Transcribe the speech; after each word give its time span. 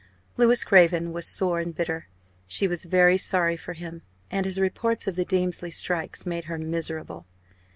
Louis 0.35 0.63
Craven 0.63 1.13
was 1.13 1.27
sore 1.27 1.59
and 1.59 1.75
bitter. 1.75 2.07
She 2.47 2.67
was 2.67 2.85
very 2.85 3.19
sorry 3.19 3.55
for 3.55 3.73
him; 3.73 4.01
and 4.31 4.47
his 4.47 4.59
reports 4.59 5.05
of 5.05 5.15
the 5.15 5.23
Damesley 5.25 5.69
strikers 5.69 6.25
made 6.25 6.45
her 6.45 6.57
miserable. 6.57 7.27